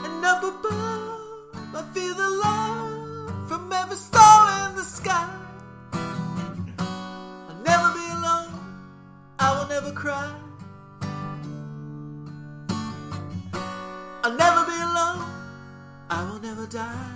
And 0.05 0.23
up 0.23 0.43
above, 0.43 1.75
I 1.79 1.81
feel 1.95 2.13
the 2.13 2.29
love 2.45 3.49
from 3.49 3.73
every 3.73 3.97
star 3.97 4.69
in 4.69 4.75
the 4.75 4.83
sky. 4.83 5.27
I'll 7.49 7.61
never 7.65 7.89
be 7.97 8.05
alone, 8.17 8.53
I 9.39 9.57
will 9.57 9.67
never 9.67 9.91
cry. 9.93 10.31
I'll 14.23 14.37
never 14.45 14.63
be 14.71 14.77
alone, 14.89 15.25
I 16.11 16.23
will 16.29 16.39
never 16.39 16.67
die. 16.67 17.13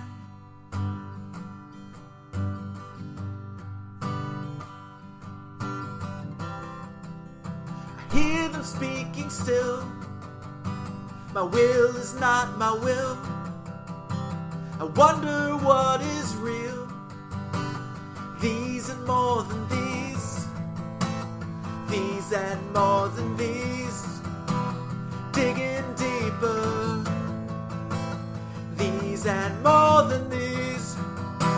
Still. 9.32 9.84
My 11.34 11.42
will 11.42 11.96
is 11.96 12.20
not 12.20 12.58
my 12.58 12.74
will. 12.74 13.18
I 14.80 14.84
wonder 14.84 15.56
what 15.56 16.02
is 16.02 16.36
real. 16.36 16.88
These 18.42 18.90
and 18.90 19.06
more 19.08 19.44
than 19.44 19.62
these. 19.70 20.48
These 21.90 22.34
and 22.34 22.74
more 22.74 23.08
than 23.08 23.38
these. 23.38 24.00
Digging 25.32 25.88
deeper. 25.96 27.04
These 28.76 29.26
and 29.26 29.64
more 29.64 30.04
than 30.04 30.30
these. 30.30 30.98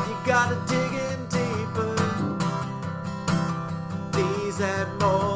You 0.08 0.16
gotta 0.26 0.58
dig 0.68 0.94
in 1.10 1.20
deeper. 1.40 1.96
These 4.12 4.62
and 4.62 5.00
more 5.00 5.33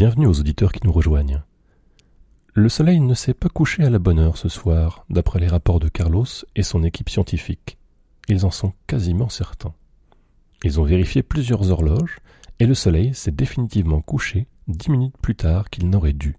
Bienvenue 0.00 0.28
aux 0.28 0.40
auditeurs 0.40 0.72
qui 0.72 0.80
nous 0.84 0.92
rejoignent. 0.92 1.42
Le 2.54 2.70
soleil 2.70 3.00
ne 3.00 3.12
s'est 3.12 3.34
pas 3.34 3.50
couché 3.50 3.84
à 3.84 3.90
la 3.90 3.98
bonne 3.98 4.18
heure 4.18 4.38
ce 4.38 4.48
soir, 4.48 5.04
d'après 5.10 5.38
les 5.40 5.46
rapports 5.46 5.78
de 5.78 5.90
Carlos 5.90 6.24
et 6.56 6.62
son 6.62 6.84
équipe 6.84 7.10
scientifique. 7.10 7.76
Ils 8.26 8.46
en 8.46 8.50
sont 8.50 8.72
quasiment 8.86 9.28
certains. 9.28 9.74
Ils 10.64 10.80
ont 10.80 10.84
vérifié 10.84 11.22
plusieurs 11.22 11.70
horloges 11.70 12.20
et 12.60 12.64
le 12.64 12.72
soleil 12.72 13.12
s'est 13.12 13.30
définitivement 13.30 14.00
couché 14.00 14.46
dix 14.68 14.88
minutes 14.88 15.18
plus 15.20 15.36
tard 15.36 15.68
qu'il 15.68 15.90
n'aurait 15.90 16.14
dû. 16.14 16.34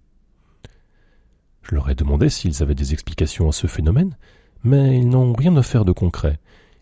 Je 1.61 1.75
leur 1.75 1.87
ai 1.91 1.93
demandé 1.93 2.29
s'ils 2.29 2.63
avaient 2.63 2.73
des 2.73 2.93
explications 2.93 3.47
à 3.47 3.51
ce 3.51 3.67
phénomène, 3.67 4.17
mais 4.63 4.97
ils 4.97 5.07
n'ont 5.07 5.33
rien 5.33 5.55
offert 5.55 5.85
de 5.85 5.91
concret. 5.91 6.39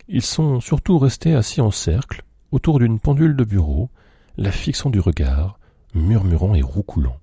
Ils 0.08 0.22
sont 0.22 0.60
surtout 0.60 0.96
restés 0.96 1.34
assis 1.34 1.60
en 1.60 1.72
cercle, 1.72 2.24
autour 2.52 2.78
d'une 2.78 3.00
pendule 3.00 3.36
de 3.36 3.44
bureau, 3.44 3.90
la 4.38 4.50
fixant 4.50 4.88
du 4.88 5.00
regard, 5.00 5.59
murmurant 5.94 6.54
et 6.54 6.62
roucoulant. 6.62 7.18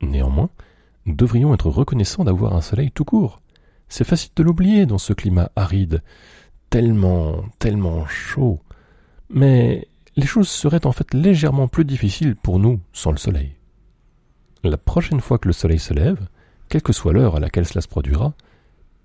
Néanmoins, 0.00 0.50
nous 1.06 1.14
devrions 1.14 1.54
être 1.54 1.70
reconnaissants 1.70 2.24
d'avoir 2.24 2.54
un 2.54 2.60
soleil 2.60 2.90
tout 2.90 3.04
court, 3.04 3.40
C'est 3.88 4.04
facile 4.04 4.32
de 4.34 4.42
l'oublier 4.42 4.84
dans 4.84 4.98
ce 4.98 5.12
climat 5.12 5.50
aride, 5.54 6.02
tellement, 6.70 7.44
tellement 7.60 8.04
chaud. 8.06 8.60
Mais 9.30 9.86
les 10.16 10.26
choses 10.26 10.48
seraient 10.48 10.86
en 10.86 10.92
fait 10.92 11.14
légèrement 11.14 11.68
plus 11.68 11.84
difficiles 11.84 12.34
pour 12.34 12.58
nous 12.58 12.80
sans 12.92 13.12
le 13.12 13.18
soleil. 13.18 13.54
La 14.64 14.76
prochaine 14.76 15.20
fois 15.20 15.38
que 15.38 15.48
le 15.48 15.52
soleil 15.52 15.78
se 15.78 15.94
lève, 15.94 16.26
quelle 16.68 16.82
que 16.82 16.92
soit 16.92 17.12
l'heure 17.12 17.36
à 17.36 17.40
laquelle 17.40 17.66
cela 17.66 17.80
se 17.80 17.88
produira, 17.88 18.34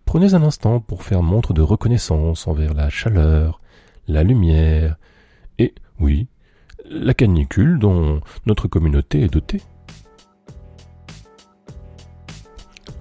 prenez 0.05 0.33
un 0.33 0.41
instant 0.41 0.79
pour 0.79 1.03
faire 1.03 1.21
montre 1.21 1.53
de 1.53 1.61
reconnaissance 1.61 2.47
envers 2.47 2.73
la 2.73 2.89
chaleur, 2.89 3.61
la 4.07 4.23
lumière 4.23 4.97
et, 5.59 5.75
oui, 5.99 6.27
la 6.89 7.13
canicule 7.13 7.79
dont 7.79 8.21
notre 8.45 8.67
communauté 8.67 9.21
est 9.21 9.33
dotée. 9.33 9.61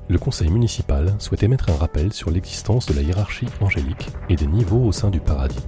Le 0.09 0.19
conseil 0.19 0.51
municipal 0.51 1.15
souhaite 1.19 1.45
émettre 1.45 1.71
un 1.71 1.77
rappel 1.77 2.13
sur 2.13 2.31
l'existence 2.31 2.87
de 2.87 2.95
la 2.95 3.03
hiérarchie 3.03 3.47
angélique 3.61 4.09
et 4.29 4.37
des 4.37 4.47
niveaux 4.47 4.85
au 4.85 4.93
sein 4.93 5.11
du 5.11 5.21
paradis. 5.21 5.65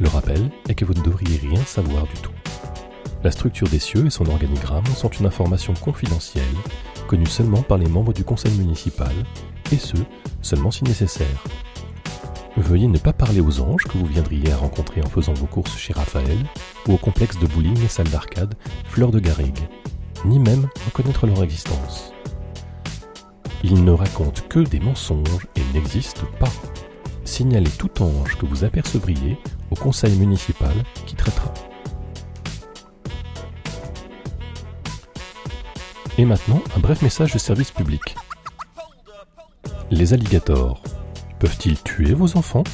Le 0.00 0.08
rappel 0.08 0.50
est 0.68 0.74
que 0.74 0.84
vous 0.84 0.94
ne 0.94 1.02
devriez 1.02 1.36
rien 1.38 1.62
savoir 1.64 2.06
du 2.06 2.14
tout. 2.22 2.32
La 3.24 3.30
structure 3.30 3.68
des 3.68 3.78
cieux 3.78 4.06
et 4.06 4.10
son 4.10 4.26
organigramme 4.26 4.86
sont 4.86 5.10
une 5.10 5.26
information 5.26 5.74
confidentielle, 5.74 6.44
connue 7.08 7.26
seulement 7.26 7.62
par 7.62 7.76
les 7.76 7.88
membres 7.88 8.12
du 8.12 8.24
conseil 8.24 8.56
municipal, 8.56 9.12
et 9.72 9.76
ce, 9.76 9.96
seulement 10.40 10.70
si 10.70 10.84
nécessaire. 10.84 11.44
Veuillez 12.58 12.88
ne 12.88 12.98
pas 12.98 13.12
parler 13.12 13.40
aux 13.40 13.60
anges 13.60 13.84
que 13.84 13.96
vous 13.96 14.06
viendriez 14.06 14.52
à 14.52 14.56
rencontrer 14.56 15.00
en 15.00 15.08
faisant 15.08 15.32
vos 15.32 15.46
courses 15.46 15.76
chez 15.78 15.92
Raphaël, 15.92 16.38
ou 16.86 16.94
au 16.94 16.96
complexe 16.96 17.38
de 17.38 17.46
bowling 17.46 17.80
et 17.82 17.88
salle 17.88 18.08
d'arcade 18.08 18.54
Fleur 18.84 19.12
de 19.12 19.20
Garrigue, 19.20 19.68
ni 20.24 20.40
même 20.40 20.68
reconnaître 20.84 21.26
leur 21.26 21.42
existence. 21.44 22.12
Ils 23.62 23.84
ne 23.84 23.92
racontent 23.92 24.42
que 24.48 24.58
des 24.58 24.80
mensonges 24.80 25.46
et 25.56 25.62
n'existent 25.72 26.26
pas. 26.40 26.52
Signalez 27.24 27.70
tout 27.70 28.02
ange 28.02 28.36
que 28.36 28.44
vous 28.44 28.64
apercevriez 28.64 29.38
au 29.70 29.76
conseil 29.76 30.16
municipal 30.16 30.74
qui 31.06 31.14
traitera. 31.14 31.54
Et 36.18 36.24
maintenant, 36.24 36.60
un 36.76 36.80
bref 36.80 37.02
message 37.02 37.32
de 37.32 37.38
service 37.38 37.70
public. 37.70 38.16
Les 39.90 40.12
alligators 40.12 40.82
peuvent-ils 41.38 41.80
tuer 41.82 42.14
vos 42.14 42.36
enfants? 42.36 42.64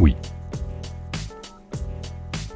Oui. 0.00 0.16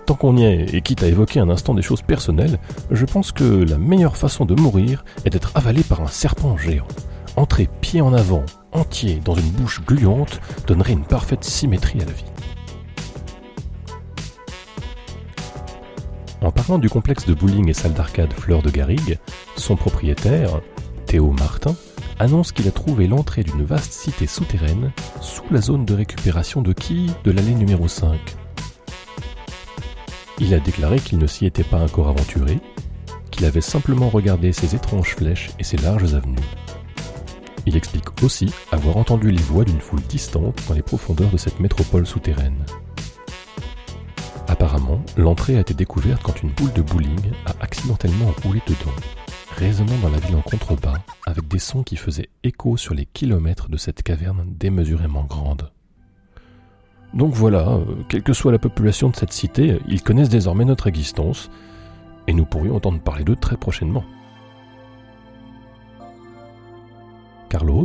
Tant 0.06 0.14
qu'on 0.14 0.36
y 0.36 0.44
est, 0.44 0.74
et 0.74 0.82
quitte 0.82 1.02
à 1.02 1.06
évoquer 1.06 1.40
un 1.40 1.50
instant 1.50 1.74
des 1.74 1.82
choses 1.82 2.02
personnelles, 2.02 2.58
je 2.90 3.04
pense 3.04 3.32
que 3.32 3.44
la 3.44 3.78
meilleure 3.78 4.16
façon 4.16 4.44
de 4.44 4.60
mourir 4.60 5.04
est 5.24 5.30
d'être 5.30 5.52
avalé 5.54 5.82
par 5.82 6.00
un 6.00 6.08
serpent 6.08 6.56
géant. 6.56 6.88
Entrer 7.36 7.68
pied 7.80 8.00
en 8.00 8.12
avant, 8.12 8.44
entier, 8.72 9.20
dans 9.24 9.36
une 9.36 9.50
bouche 9.50 9.80
gluante, 9.84 10.40
donnerait 10.66 10.92
une 10.92 11.04
parfaite 11.04 11.44
symétrie 11.44 12.00
à 12.00 12.04
la 12.04 12.12
vie. 12.12 12.24
En 16.42 16.50
parlant 16.50 16.78
du 16.78 16.88
complexe 16.88 17.26
de 17.26 17.34
bowling 17.34 17.68
et 17.68 17.74
salle 17.74 17.92
d'arcade 17.92 18.32
Fleur 18.32 18.62
de 18.62 18.70
Garrigue, 18.70 19.18
son 19.56 19.76
propriétaire, 19.76 20.60
Théo 21.06 21.32
Martin, 21.32 21.76
annonce 22.20 22.52
qu'il 22.52 22.68
a 22.68 22.70
trouvé 22.70 23.06
l'entrée 23.06 23.42
d'une 23.42 23.64
vaste 23.64 23.94
cité 23.94 24.26
souterraine 24.26 24.92
sous 25.22 25.42
la 25.50 25.62
zone 25.62 25.86
de 25.86 25.94
récupération 25.94 26.60
de 26.60 26.74
qui? 26.74 27.10
De 27.24 27.30
l'allée 27.30 27.54
numéro 27.54 27.88
5. 27.88 28.18
Il 30.38 30.52
a 30.52 30.60
déclaré 30.60 30.98
qu'il 31.00 31.16
ne 31.16 31.26
s'y 31.26 31.46
était 31.46 31.64
pas 31.64 31.82
encore 31.82 32.08
aventuré, 32.08 32.60
qu'il 33.30 33.46
avait 33.46 33.62
simplement 33.62 34.10
regardé 34.10 34.52
ces 34.52 34.74
étranges 34.74 35.16
flèches 35.16 35.48
et 35.58 35.64
ces 35.64 35.78
larges 35.78 36.14
avenues. 36.14 36.36
Il 37.64 37.74
explique 37.74 38.22
aussi 38.22 38.52
avoir 38.70 38.98
entendu 38.98 39.30
les 39.30 39.42
voix 39.42 39.64
d'une 39.64 39.80
foule 39.80 40.02
distante 40.02 40.62
dans 40.68 40.74
les 40.74 40.82
profondeurs 40.82 41.30
de 41.30 41.38
cette 41.38 41.58
métropole 41.58 42.06
souterraine. 42.06 42.66
Apparemment, 44.46 45.00
l'entrée 45.16 45.56
a 45.56 45.60
été 45.60 45.72
découverte 45.72 46.22
quand 46.22 46.42
une 46.42 46.50
boule 46.50 46.72
de 46.74 46.82
bowling 46.82 47.32
a 47.46 47.54
accidentellement 47.60 48.34
roulé 48.42 48.60
dedans, 48.66 48.96
résonnant 49.60 49.98
dans 49.98 50.08
la 50.08 50.18
ville 50.18 50.36
en 50.36 50.40
contrebas, 50.40 50.94
avec 51.26 51.46
des 51.46 51.58
sons 51.58 51.82
qui 51.82 51.96
faisaient 51.96 52.30
écho 52.44 52.78
sur 52.78 52.94
les 52.94 53.04
kilomètres 53.04 53.68
de 53.68 53.76
cette 53.76 54.02
caverne 54.02 54.46
démesurément 54.58 55.24
grande. 55.24 55.70
Donc 57.12 57.34
voilà, 57.34 57.68
euh, 57.68 57.84
quelle 58.08 58.22
que 58.22 58.32
soit 58.32 58.52
la 58.52 58.58
population 58.58 59.10
de 59.10 59.16
cette 59.16 59.34
cité, 59.34 59.78
ils 59.86 60.02
connaissent 60.02 60.30
désormais 60.30 60.64
notre 60.64 60.86
existence, 60.86 61.50
et 62.26 62.32
nous 62.32 62.46
pourrions 62.46 62.76
entendre 62.76 63.00
parler 63.00 63.22
d'eux 63.22 63.36
très 63.36 63.58
prochainement. 63.58 64.04
Carlos, 67.50 67.84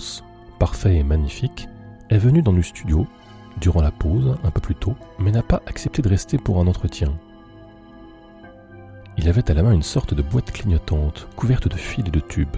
parfait 0.60 0.96
et 0.96 1.04
magnifique, 1.04 1.68
est 2.10 2.20
venu 2.20 2.42
dans 2.42 2.54
le 2.54 2.62
studio 2.62 3.06
durant 3.60 3.82
la 3.82 3.92
pause, 3.92 4.38
un 4.46 4.52
peu 4.52 4.62
plus 4.62 4.76
tôt, 4.76 4.96
mais 5.20 5.32
n'a 5.32 5.44
pas 5.44 5.62
accepté 5.66 6.02
de 6.02 6.08
rester 6.08 6.38
pour 6.38 6.62
un 6.62 6.68
entretien. 6.68 7.18
Il 9.17 9.30
avait 9.30 9.49
à 9.49 9.54
la 9.54 9.63
main 9.63 9.71
une 9.71 9.84
sorte 9.84 10.13
de 10.13 10.21
boîte 10.21 10.51
clignotante, 10.51 11.28
couverte 11.36 11.67
de 11.67 11.78
fils 11.78 12.06
et 12.08 12.12
de 12.12 12.19
tubes, 12.19 12.58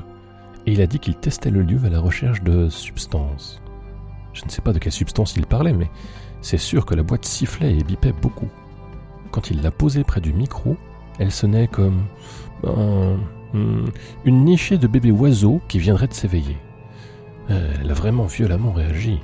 et 0.65 0.73
il 0.73 0.81
a 0.81 0.87
dit 0.87 0.99
qu'il 0.99 1.15
testait 1.15 1.51
le 1.51 1.61
lieu 1.61 1.79
à 1.85 1.89
la 1.89 1.99
recherche 1.99 2.41
de 2.41 2.69
substances. 2.69 3.61
Je 4.33 4.43
ne 4.45 4.49
sais 4.49 4.61
pas 4.61 4.73
de 4.73 4.79
quelle 4.79 4.91
substance 4.91 5.35
il 5.35 5.45
parlait, 5.45 5.73
mais 5.73 5.89
c'est 6.41 6.57
sûr 6.57 6.85
que 6.85 6.95
la 6.95 7.03
boîte 7.03 7.25
sifflait 7.25 7.77
et 7.77 7.83
bipait 7.83 8.11
beaucoup. 8.11 8.49
Quand 9.31 9.49
il 9.49 9.61
l'a 9.61 9.71
posée 9.71 10.03
près 10.03 10.21
du 10.21 10.33
micro, 10.33 10.77
elle 11.19 11.31
sonnait 11.31 11.67
comme 11.67 12.03
hmm, 12.63 13.85
une 14.25 14.43
nichée 14.45 14.77
de 14.77 14.87
bébé 14.87 15.11
oiseau 15.11 15.61
qui 15.67 15.79
viendrait 15.79 16.07
de 16.07 16.13
s'éveiller. 16.13 16.57
Elle 17.49 17.89
a 17.89 17.93
vraiment 17.93 18.25
violemment 18.25 18.73
réagi. 18.73 19.19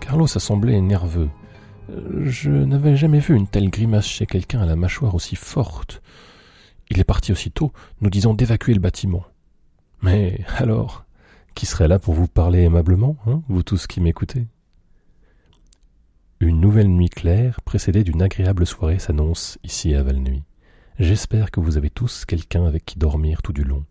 Carlos 0.00 0.26
a 0.26 0.40
semblé 0.40 0.80
nerveux. 0.80 1.30
Je 1.88 2.50
n'avais 2.50 2.96
jamais 2.96 3.18
vu 3.18 3.34
une 3.34 3.46
telle 3.48 3.70
grimace 3.70 4.06
chez 4.06 4.26
quelqu'un 4.26 4.60
à 4.60 4.66
la 4.66 4.76
mâchoire 4.76 5.14
aussi 5.14 5.36
forte. 5.36 6.02
Il 6.90 7.00
est 7.00 7.04
parti 7.04 7.32
aussitôt, 7.32 7.72
nous 8.00 8.10
disant 8.10 8.34
d'évacuer 8.34 8.74
le 8.74 8.80
bâtiment. 8.80 9.24
Mais 10.02 10.44
alors, 10.56 11.04
qui 11.54 11.66
serait 11.66 11.88
là 11.88 11.98
pour 11.98 12.14
vous 12.14 12.28
parler 12.28 12.62
aimablement, 12.62 13.16
hein, 13.26 13.42
vous 13.48 13.62
tous 13.62 13.86
qui 13.86 14.00
m'écoutez? 14.00 14.46
Une 16.40 16.60
nouvelle 16.60 16.88
nuit 16.88 17.08
claire, 17.08 17.60
précédée 17.62 18.04
d'une 18.04 18.22
agréable 18.22 18.66
soirée, 18.66 18.98
s'annonce 18.98 19.58
ici 19.62 19.94
à 19.94 20.02
Valnuy. 20.02 20.42
J'espère 20.98 21.50
que 21.50 21.60
vous 21.60 21.76
avez 21.76 21.90
tous 21.90 22.24
quelqu'un 22.24 22.64
avec 22.64 22.84
qui 22.84 22.98
dormir 22.98 23.42
tout 23.42 23.52
du 23.52 23.64
long, 23.64 23.84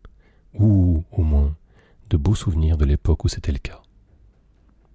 ou 0.54 1.04
au 1.12 1.23
moins 1.23 1.56
de 2.10 2.17
beaux 2.17 2.36
souvenirs 2.36 2.77
de 2.77 2.86
l'époque 2.86 3.23
où 3.23 3.27
c'était 3.30 3.54
le 3.54 3.58
cas. 3.58 3.82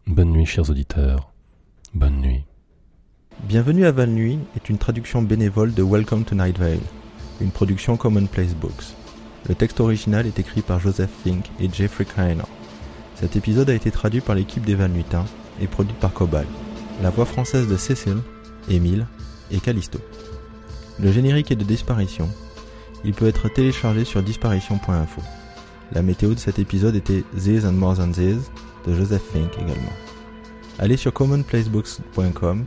Bonne 0.07 0.33
nuit, 0.33 0.47
chers 0.47 0.71
auditeurs. 0.71 1.33
Bonne 1.95 2.21
nuit. 2.21 2.45
Bienvenue 3.45 3.85
à 3.85 3.93
Val 3.93 4.09
Nuit 4.09 4.39
est 4.57 4.71
une 4.71 4.79
traduction 4.79 5.21
bénévole 5.21 5.75
de 5.75 5.83
Welcome 5.83 6.25
to 6.25 6.35
Night 6.35 6.59
Vale, 6.59 6.81
une 7.41 7.51
production 7.51 7.97
Commonplace 7.99 8.55
Books. 8.55 8.95
Le 9.47 9.55
texte 9.55 9.79
original 9.79 10.27
est 10.27 10.39
écrit 10.39 10.63
par 10.63 10.81
Joseph 10.81 11.11
Fink 11.23 11.45
et 11.61 11.69
Jeffrey 11.71 12.07
Krainer. 12.07 12.43
Cet 13.15 13.37
épisode 13.37 13.69
a 13.69 13.75
été 13.75 13.91
traduit 13.91 14.23
par 14.23 14.35
l'équipe 14.35 14.65
des 14.65 14.75
Val 14.75 14.91
Nuitins 14.91 15.27
et 15.61 15.67
produit 15.67 15.95
par 16.01 16.15
Cobal. 16.15 16.47
La 17.03 17.11
voix 17.11 17.27
française 17.27 17.69
de 17.69 17.77
Cécile, 17.77 18.23
Émile 18.71 19.07
et 19.51 19.61
Callisto. 19.61 20.01
Le 20.99 21.13
générique 21.13 21.53
est 21.53 21.57
de 21.57 21.65
Disparition. 21.65 22.31
Il 23.05 23.13
peut 23.13 23.29
être 23.29 23.49
téléchargé 23.53 24.07
sur 24.07 24.23
disparition.info. 24.23 25.23
La 25.93 26.03
météo 26.03 26.33
de 26.33 26.41
cet 26.41 26.59
épisode 26.59 26.97
était 26.97 27.23
This 27.37 27.65
and 27.67 27.73
More 27.73 27.99
Than 27.99 28.13
This 28.13 28.51
de 28.87 28.95
Joseph 28.95 29.23
Fink 29.31 29.53
également. 29.59 29.93
Allez 30.79 30.97
sur 30.97 31.13
commonplacebooks.com 31.13 32.65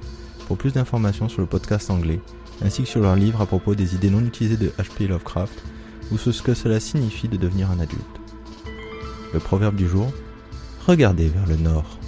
pour 0.50 0.58
plus 0.58 0.74
d'informations 0.74 1.30
sur 1.30 1.42
le 1.42 1.48
podcast 1.48 1.92
anglais, 1.92 2.20
ainsi 2.64 2.82
que 2.82 2.90
sur 2.90 3.02
leur 3.02 3.16
livre 3.16 3.40
à 3.40 3.46
propos 3.46 3.76
des 3.76 3.94
idées 3.94 4.10
non 4.10 4.26
utilisées 4.26 4.58
de 4.58 4.70
H.P. 4.80 5.06
Lovecraft 5.06 5.54
ou 6.12 6.18
sur 6.18 6.34
ce 6.34 6.42
que 6.42 6.56
cela 6.56 6.80
signifie 6.80 7.28
de 7.28 7.38
devenir 7.38 7.70
un 7.70 7.80
adulte. 7.80 8.04
Le 9.32 9.40
proverbe 9.40 9.76
du 9.76 9.88
jour 9.88 10.12
Regardez 10.88 11.28
vers 11.28 11.46
le 11.46 11.56
nord. 11.58 12.00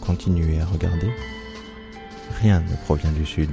Continuez 0.00 0.58
à 0.58 0.64
regarder. 0.64 1.10
Rien 2.40 2.60
ne 2.60 2.76
provient 2.86 3.12
du 3.12 3.26
sud. 3.26 3.50